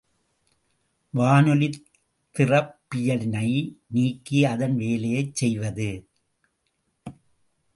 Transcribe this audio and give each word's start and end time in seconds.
வானொலித் 1.13 1.83
திறப்பியினை 2.35 3.49
நீக்கி 3.87 4.45
அதன் 4.45 4.75
வேலையைச் 4.75 5.35
செய்வது. 5.35 6.07